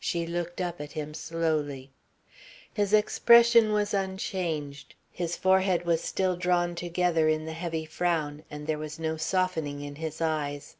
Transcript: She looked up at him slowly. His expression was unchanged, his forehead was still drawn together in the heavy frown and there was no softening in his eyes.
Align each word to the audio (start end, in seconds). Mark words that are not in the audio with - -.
She 0.00 0.26
looked 0.26 0.62
up 0.62 0.80
at 0.80 0.92
him 0.92 1.12
slowly. 1.12 1.90
His 2.72 2.94
expression 2.94 3.70
was 3.70 3.92
unchanged, 3.92 4.94
his 5.12 5.36
forehead 5.36 5.84
was 5.84 6.00
still 6.00 6.36
drawn 6.36 6.74
together 6.74 7.28
in 7.28 7.44
the 7.44 7.52
heavy 7.52 7.84
frown 7.84 8.44
and 8.50 8.66
there 8.66 8.78
was 8.78 8.98
no 8.98 9.18
softening 9.18 9.82
in 9.82 9.96
his 9.96 10.22
eyes. 10.22 10.76